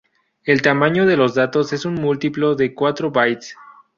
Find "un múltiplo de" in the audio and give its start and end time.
1.85-2.73